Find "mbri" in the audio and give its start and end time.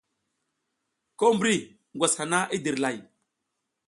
1.35-1.55